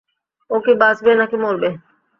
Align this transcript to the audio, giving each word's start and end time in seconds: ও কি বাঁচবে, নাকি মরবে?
ও 0.49 0.55
কি 0.63 0.73
বাঁচবে, 0.81 1.11
নাকি 1.19 1.37
মরবে? 1.43 1.69